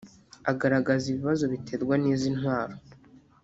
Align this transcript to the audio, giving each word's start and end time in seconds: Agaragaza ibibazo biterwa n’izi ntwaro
Agaragaza 0.51 1.03
ibibazo 1.09 1.43
biterwa 1.53 1.95
n’izi 2.01 2.29
ntwaro 2.35 2.75